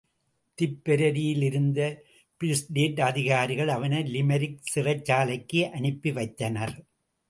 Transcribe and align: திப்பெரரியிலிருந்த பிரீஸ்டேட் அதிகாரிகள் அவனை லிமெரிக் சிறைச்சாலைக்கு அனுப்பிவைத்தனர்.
திப்பெரரியிலிருந்த 0.57 1.79
பிரீஸ்டேட் 2.41 3.01
அதிகாரிகள் 3.01 3.67
அவனை 3.67 4.03
லிமெரிக் 4.03 4.61
சிறைச்சாலைக்கு 4.75 5.61
அனுப்பிவைத்தனர். 5.79 6.75